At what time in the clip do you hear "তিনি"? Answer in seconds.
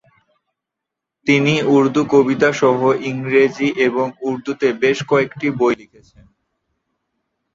1.27-1.53